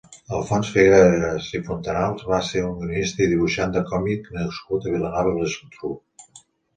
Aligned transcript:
Alfons 0.35 0.69
Figueras 0.75 1.49
i 1.57 1.59
Fontanals 1.67 2.23
va 2.29 2.39
ser 2.47 2.63
un 2.67 2.71
guionista 2.79 3.23
i 3.25 3.27
dibuixant 3.33 3.75
de 3.75 3.83
còmic 3.91 4.31
nascut 4.39 4.89
a 4.89 4.95
Vilanova 4.95 5.35
i 5.35 5.37
la 5.43 5.51
Geltrú. 5.57 5.93